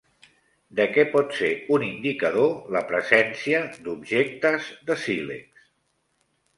[0.79, 5.67] De què pot ser un indicador la presència d'objectes de sílex?